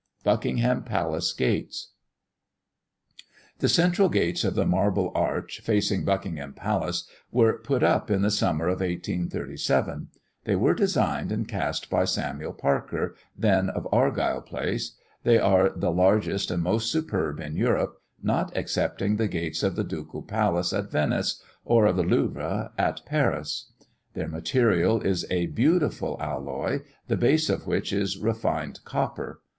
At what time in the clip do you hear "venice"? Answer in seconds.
20.89-21.43